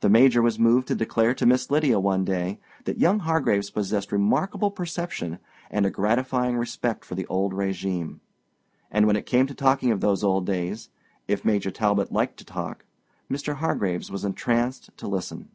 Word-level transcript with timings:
The 0.00 0.10
Major 0.10 0.42
was 0.42 0.58
moved 0.58 0.86
to 0.88 0.94
declare 0.94 1.32
to 1.32 1.46
Miss 1.46 1.70
Lydia 1.70 1.98
one 1.98 2.26
day 2.26 2.58
that 2.84 2.98
young 2.98 3.20
Hargraves 3.20 3.70
possessed 3.70 4.12
remarkable 4.12 4.70
perception 4.70 5.38
and 5.70 5.86
a 5.86 5.90
gratifying 5.90 6.58
respect 6.58 7.06
for 7.06 7.14
the 7.14 7.26
old 7.28 7.54
régime. 7.54 8.20
And 8.90 9.06
when 9.06 9.16
it 9.16 9.24
came 9.24 9.46
to 9.46 9.54
talking 9.54 9.92
of 9.92 10.02
those 10.02 10.22
old 10.22 10.44
days—if 10.44 11.42
Major 11.42 11.70
Talbot 11.70 12.12
liked 12.12 12.36
to 12.36 12.44
talk, 12.44 12.84
Mr. 13.30 13.54
Hargraves 13.54 14.10
was 14.10 14.26
entranced 14.26 14.90
to 14.98 15.08
listen. 15.08 15.48